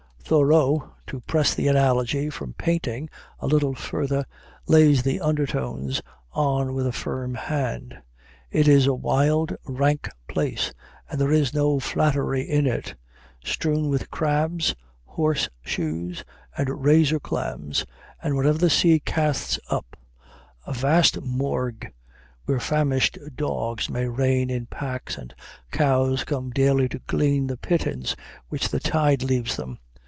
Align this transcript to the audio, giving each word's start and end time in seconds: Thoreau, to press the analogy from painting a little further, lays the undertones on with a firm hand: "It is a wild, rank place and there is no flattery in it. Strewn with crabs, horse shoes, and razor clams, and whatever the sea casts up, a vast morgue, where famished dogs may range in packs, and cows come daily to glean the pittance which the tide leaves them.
Thoreau, 0.23 0.93
to 1.07 1.19
press 1.19 1.53
the 1.53 1.67
analogy 1.67 2.29
from 2.29 2.53
painting 2.53 3.09
a 3.39 3.47
little 3.47 3.75
further, 3.75 4.23
lays 4.65 5.03
the 5.03 5.19
undertones 5.19 6.01
on 6.31 6.73
with 6.73 6.87
a 6.87 6.93
firm 6.93 7.35
hand: 7.35 7.97
"It 8.49 8.65
is 8.65 8.87
a 8.87 8.93
wild, 8.93 9.53
rank 9.65 10.07
place 10.29 10.71
and 11.09 11.19
there 11.19 11.33
is 11.33 11.53
no 11.53 11.81
flattery 11.81 12.43
in 12.49 12.65
it. 12.65 12.95
Strewn 13.43 13.89
with 13.89 14.09
crabs, 14.09 14.73
horse 15.03 15.49
shoes, 15.63 16.23
and 16.57 16.81
razor 16.81 17.19
clams, 17.19 17.83
and 18.23 18.37
whatever 18.37 18.57
the 18.59 18.69
sea 18.69 19.01
casts 19.01 19.59
up, 19.69 19.97
a 20.65 20.71
vast 20.71 21.19
morgue, 21.21 21.91
where 22.45 22.61
famished 22.61 23.17
dogs 23.35 23.89
may 23.89 24.05
range 24.07 24.49
in 24.49 24.67
packs, 24.67 25.17
and 25.17 25.35
cows 25.73 26.23
come 26.23 26.51
daily 26.51 26.87
to 26.87 26.99
glean 26.99 27.47
the 27.47 27.57
pittance 27.57 28.15
which 28.47 28.69
the 28.69 28.79
tide 28.79 29.23
leaves 29.23 29.57
them. 29.57 29.77